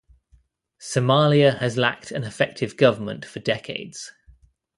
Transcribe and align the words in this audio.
Somalia 0.81 1.59
has 1.59 1.77
lacked 1.77 2.09
an 2.09 2.23
effective 2.23 2.75
government 2.75 3.23
for 3.23 3.39
decades. 3.39 4.11